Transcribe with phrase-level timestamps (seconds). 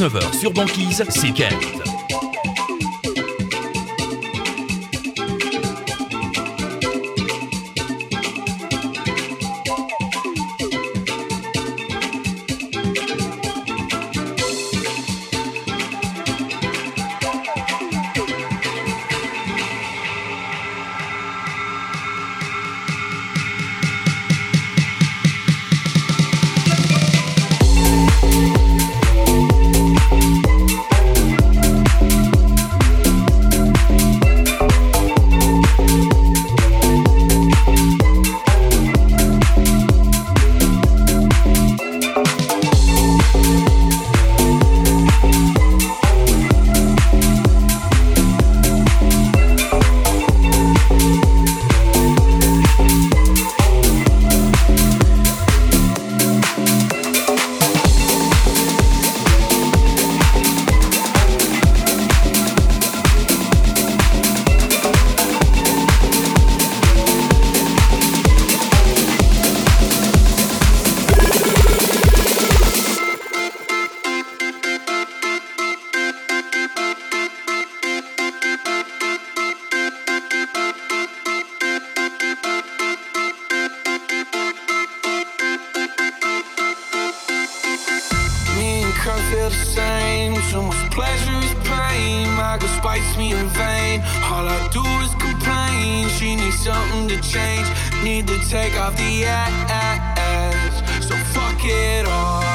[0.00, 1.89] 19h sur Banquise, c'est Kent.
[94.32, 96.08] All I do is complain.
[96.08, 97.68] She needs something to change.
[98.02, 100.74] Need to take off the ass.
[101.06, 102.49] So fuck it all.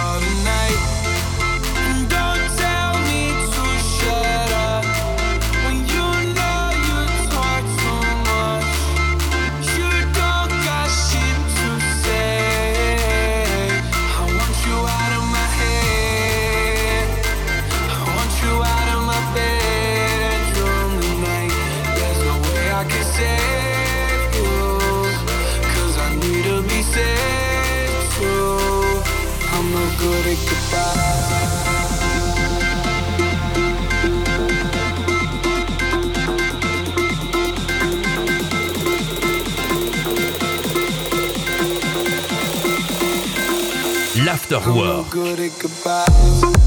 [44.52, 46.65] After Work.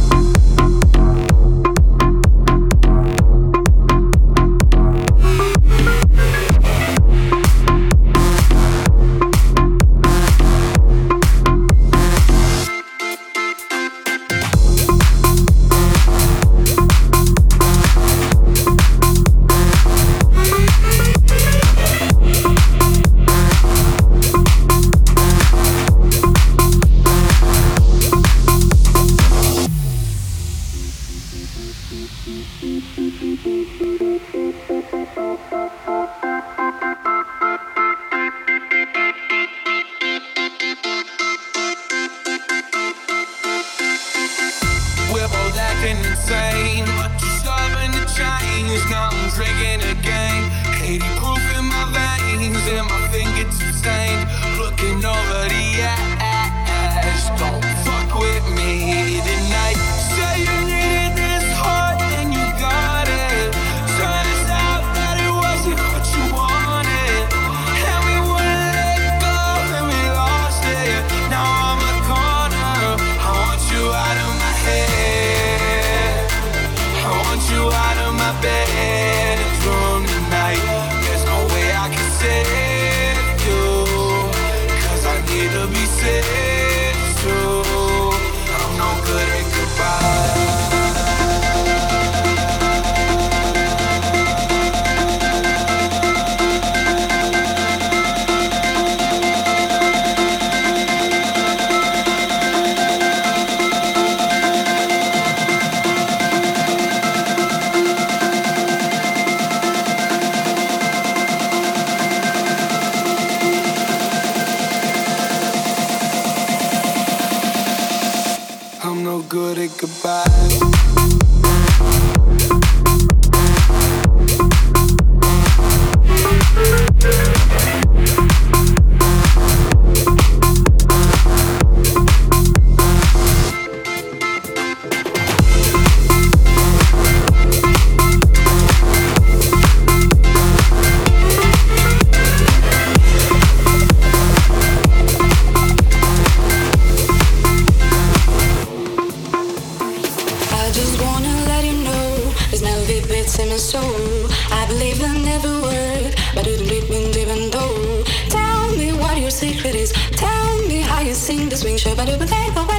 [158.30, 159.92] Tell me what your secret is.
[160.12, 162.77] Tell me how you sing the swing show, but you believe away.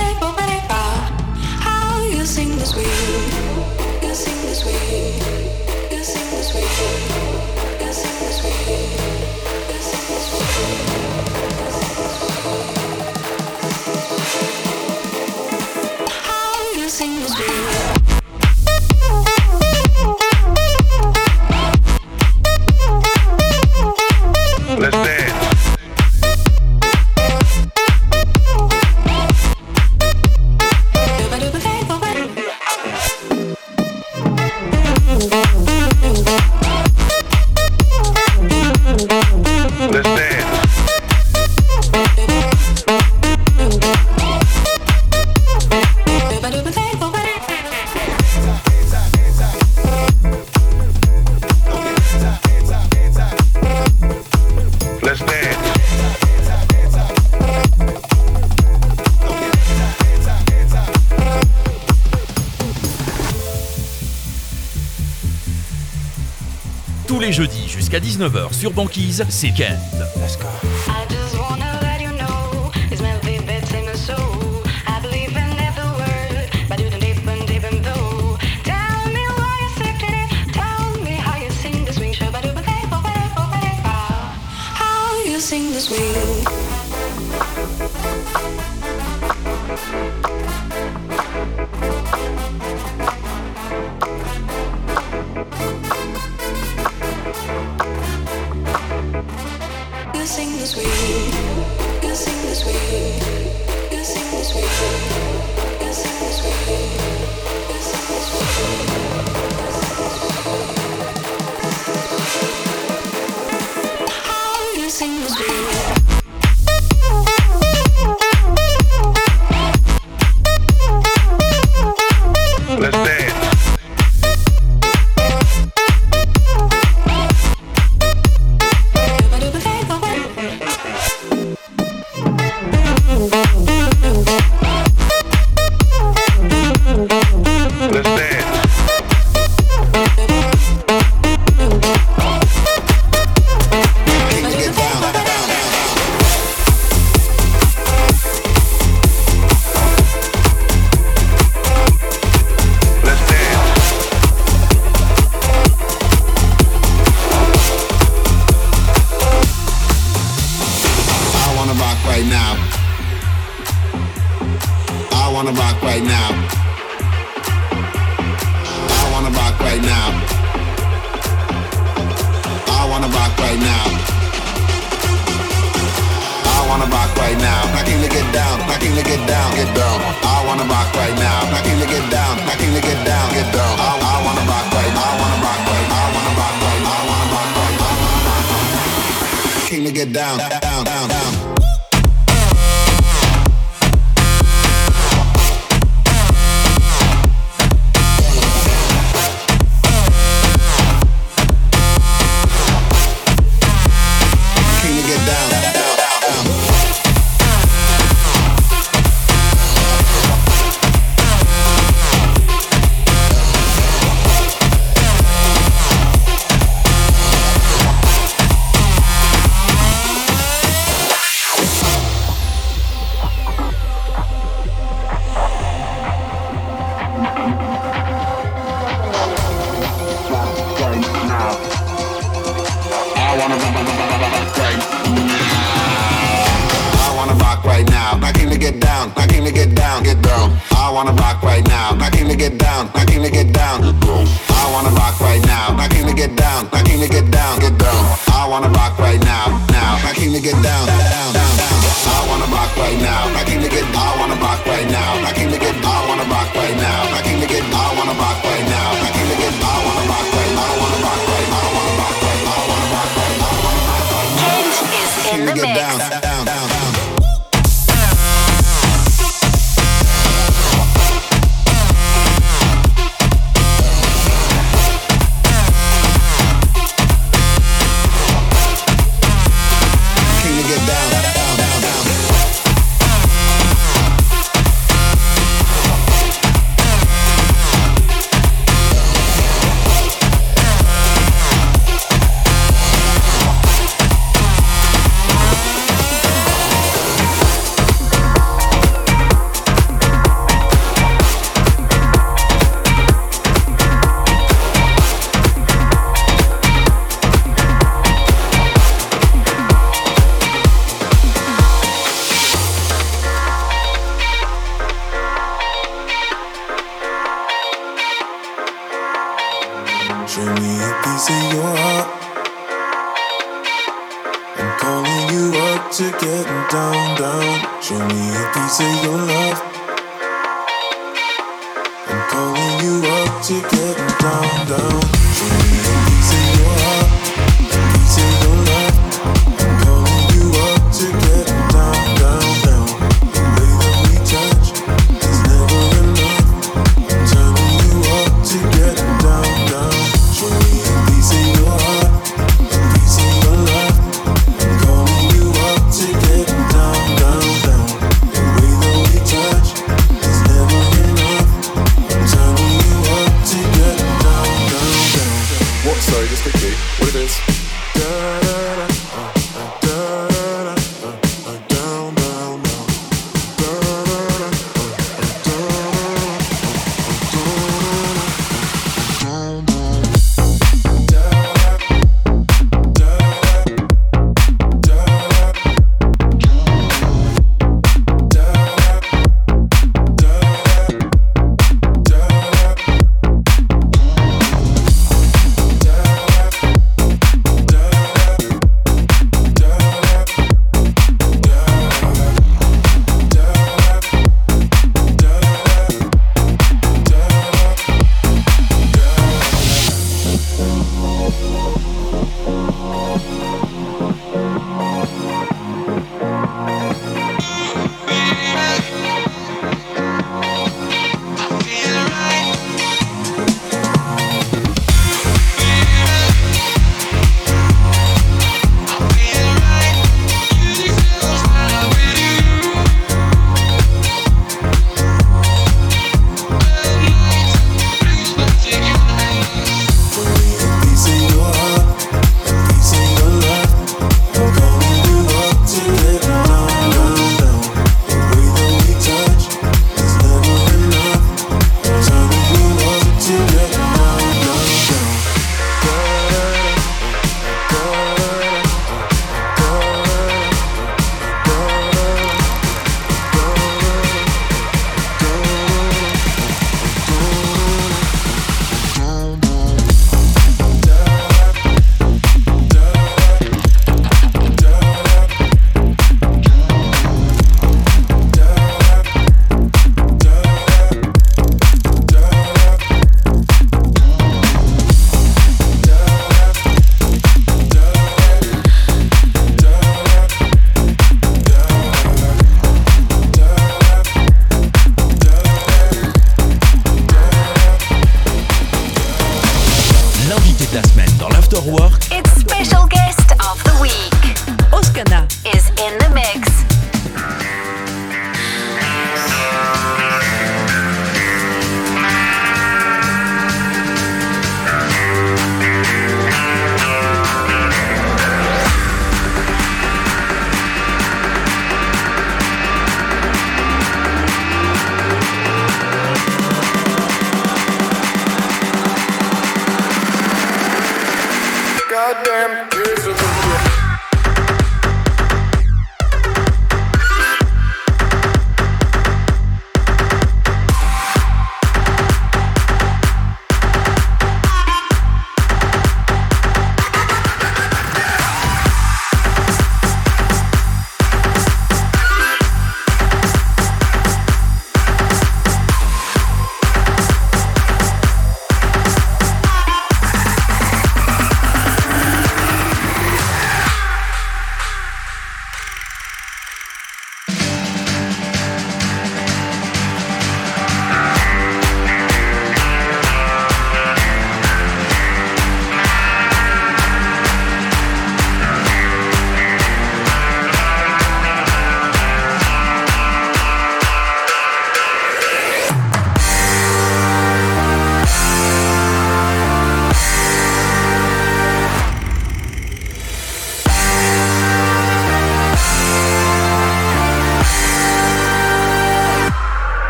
[68.20, 69.99] 19h sur Banquise, c'est Kent.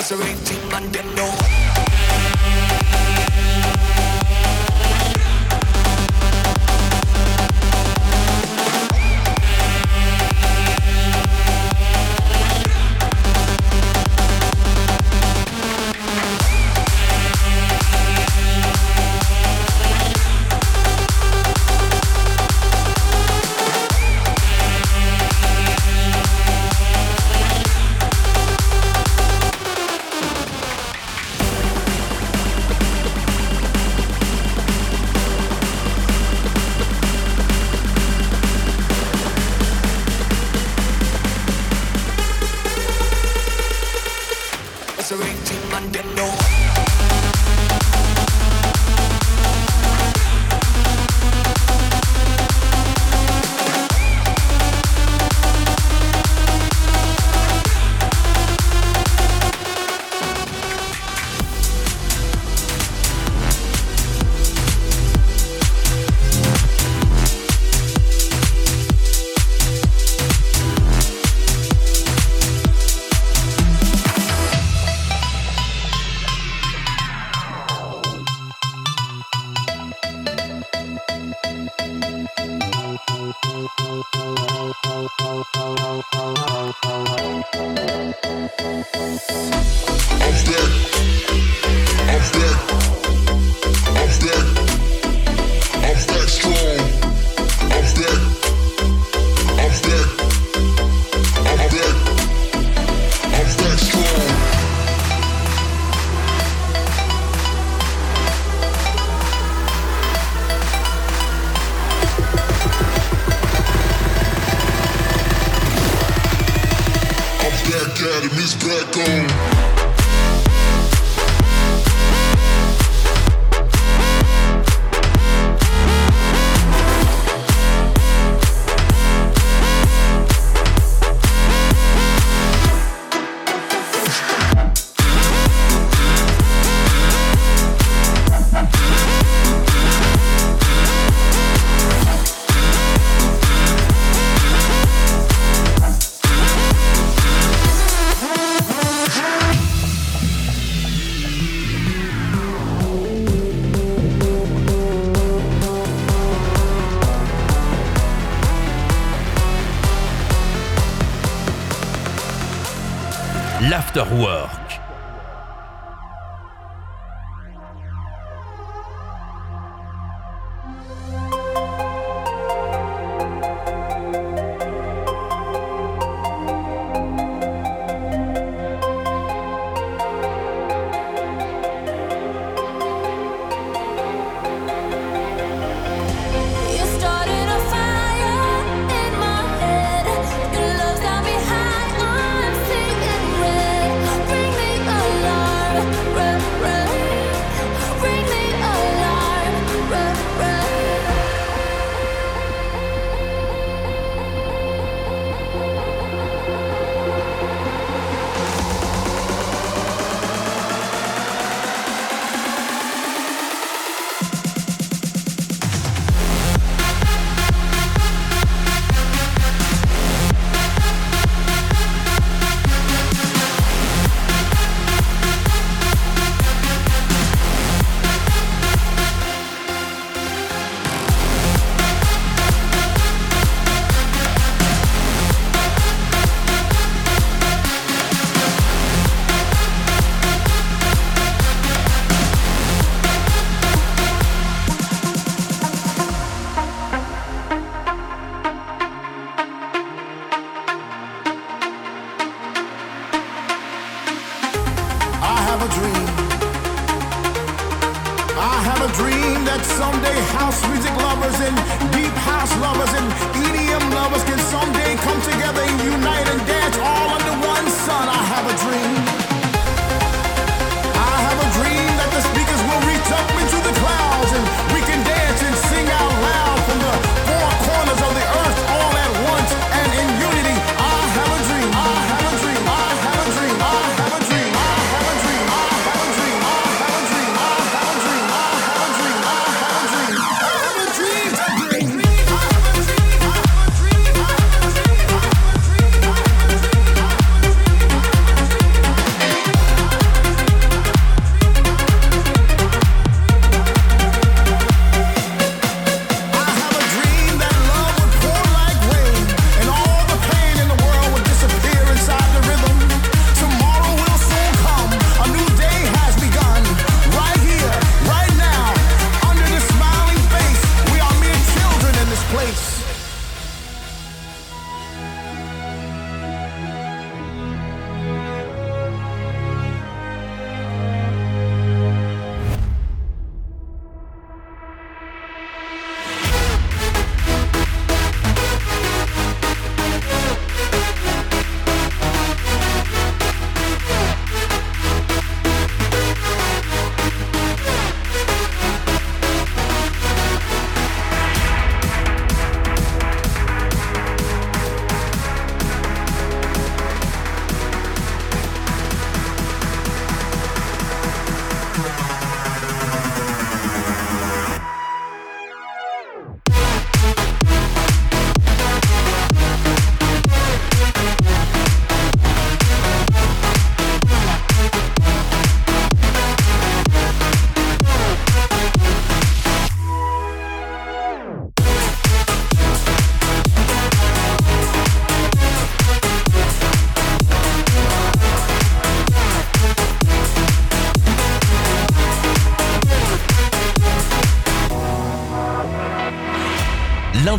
[0.00, 1.59] It's a rain team and they know.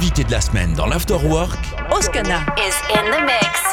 [0.01, 1.59] L'invité de la semaine dans l'Afterwork,
[1.91, 2.43] Oscana.
[2.57, 3.70] Is in the mix.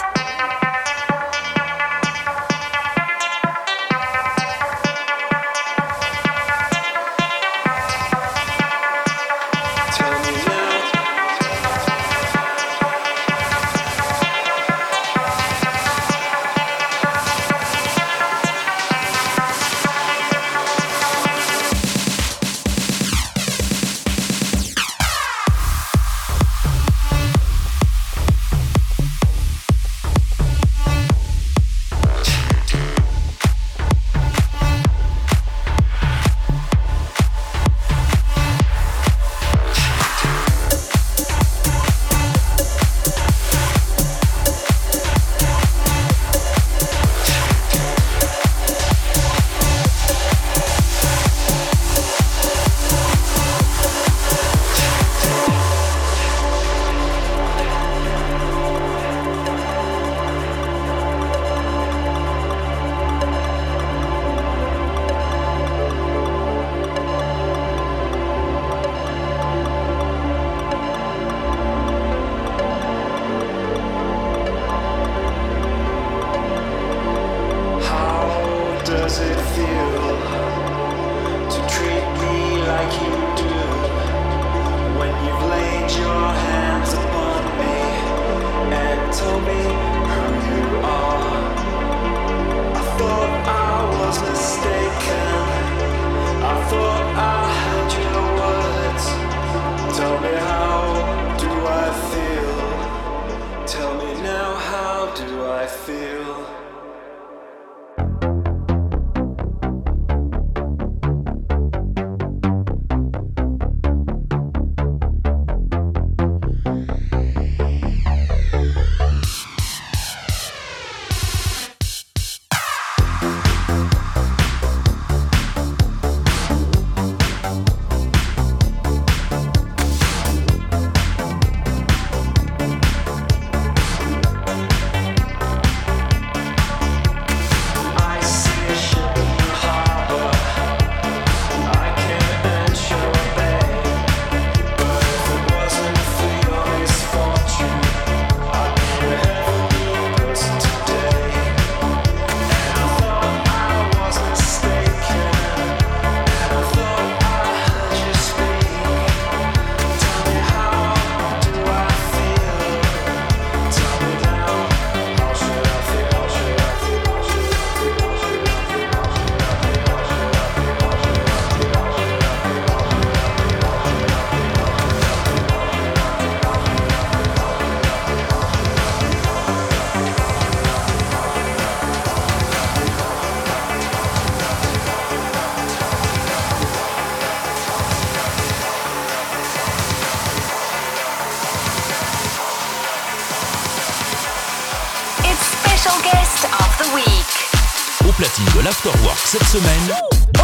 [199.49, 199.95] Semaine,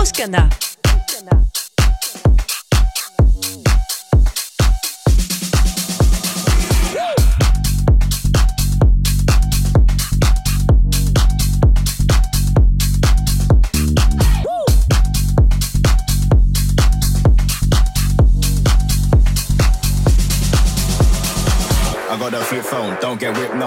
[0.01, 0.64] Oscana.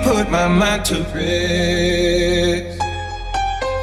[0.00, 2.80] put my mind to rest.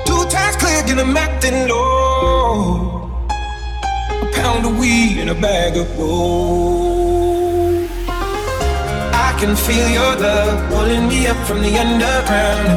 [0.06, 3.10] Two times clear, get a acting low.
[4.24, 7.90] A pound of weed and a bag of gold.
[8.08, 12.70] I can feel your love pulling me up from the underground.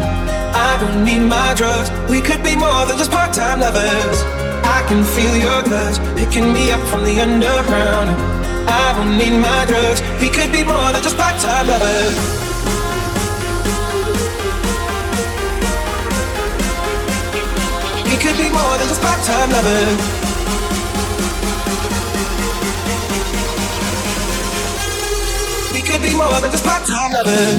[0.55, 1.91] I don't need my drugs.
[2.11, 4.19] We could be more than just part-time lovers.
[4.77, 8.11] I can feel your touch picking me up from the underground.
[8.69, 10.01] I don't need my drugs.
[10.21, 12.48] We could be more than just part-time lovers.
[18.39, 19.99] be more than just part-time lovers.
[25.75, 27.57] We could be more than just part-time lovers.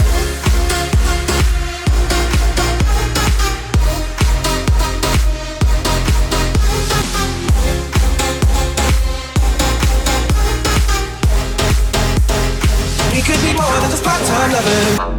[13.14, 15.19] We could be more than just part-time lovers.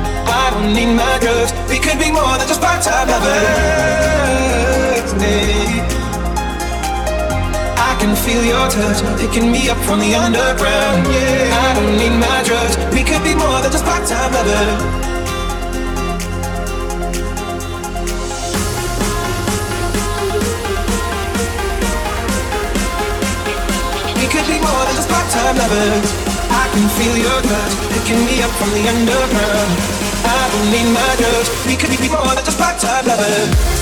[0.27, 1.51] I don't need my drugs.
[1.69, 3.41] We could be more than just part-time lovers.
[7.77, 11.07] I can feel your touch picking me up from the underground.
[11.07, 12.77] I don't need my drugs.
[12.93, 14.81] We could be more than just part-time lovers.
[24.17, 26.09] We could be more than just part-time lovers.
[26.51, 30.00] I can feel your touch picking me up from the underground.
[30.51, 31.49] Need my drugs.
[31.65, 33.80] We could be more than just part-time lovers.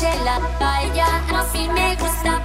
[0.00, 2.42] Marcela, baila así me gusta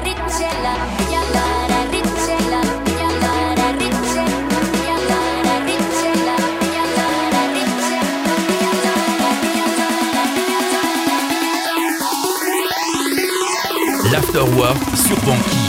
[0.00, 0.72] Richela.
[14.10, 15.67] L'Afterwork sur Banqui.